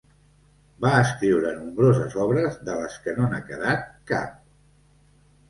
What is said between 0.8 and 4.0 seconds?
Va escriure nombroses obres, de les que no n'ha quedat